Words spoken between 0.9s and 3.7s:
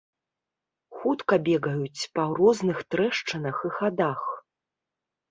Хутка бегаюць па розных трэшчынах